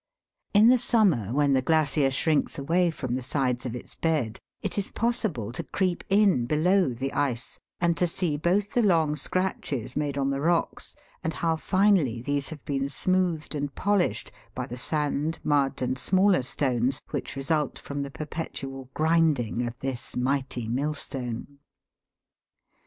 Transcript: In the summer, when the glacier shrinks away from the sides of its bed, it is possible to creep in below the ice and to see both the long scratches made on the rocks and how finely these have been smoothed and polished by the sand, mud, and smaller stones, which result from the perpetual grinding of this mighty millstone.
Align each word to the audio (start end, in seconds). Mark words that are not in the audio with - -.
In 0.55 0.69
the 0.69 0.79
summer, 0.79 1.31
when 1.31 1.53
the 1.53 1.61
glacier 1.61 2.09
shrinks 2.09 2.57
away 2.57 2.89
from 2.89 3.13
the 3.13 3.21
sides 3.21 3.67
of 3.67 3.75
its 3.75 3.93
bed, 3.93 4.39
it 4.63 4.75
is 4.79 4.89
possible 4.89 5.51
to 5.51 5.63
creep 5.63 6.03
in 6.09 6.47
below 6.47 6.89
the 6.89 7.13
ice 7.13 7.59
and 7.79 7.95
to 7.97 8.07
see 8.07 8.35
both 8.35 8.73
the 8.73 8.81
long 8.81 9.15
scratches 9.15 9.95
made 9.95 10.17
on 10.17 10.31
the 10.31 10.41
rocks 10.41 10.95
and 11.23 11.33
how 11.35 11.55
finely 11.55 12.19
these 12.19 12.49
have 12.49 12.65
been 12.65 12.89
smoothed 12.89 13.53
and 13.53 13.75
polished 13.75 14.31
by 14.55 14.65
the 14.65 14.75
sand, 14.75 15.37
mud, 15.43 15.83
and 15.83 15.99
smaller 15.99 16.41
stones, 16.41 16.99
which 17.11 17.35
result 17.35 17.77
from 17.77 18.01
the 18.01 18.09
perpetual 18.09 18.89
grinding 18.95 19.67
of 19.67 19.77
this 19.81 20.17
mighty 20.17 20.67
millstone. 20.67 21.59